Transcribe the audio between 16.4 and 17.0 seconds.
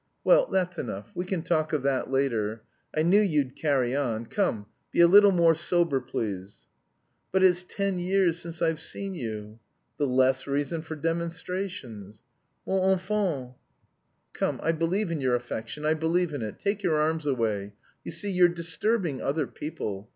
it, take your